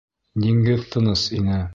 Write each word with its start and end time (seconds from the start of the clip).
Диңгеҙ 0.45 0.87
тыныс 0.95 1.27
ине. 1.41 1.61